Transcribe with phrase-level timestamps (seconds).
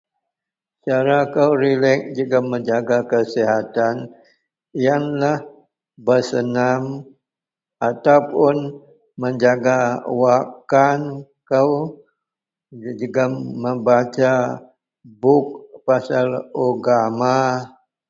[0.83, 3.95] Cara kou relek jegem menjaga kesihatan,
[4.81, 5.37] iyenlah
[6.05, 6.83] bersenam
[7.89, 8.57] atau puon
[9.21, 9.77] menjaga
[10.19, 11.01] wak kan
[11.49, 11.71] kou
[12.99, 14.31] jegem membasa
[15.21, 15.47] buk
[15.85, 16.29] pasel
[16.65, 17.35] ugama.